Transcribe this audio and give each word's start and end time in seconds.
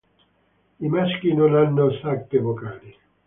I 0.79 0.87
maschi 0.87 1.31
non 1.35 1.53
hanno 1.53 1.91
sacche 2.01 2.39
vocali. 2.39 2.97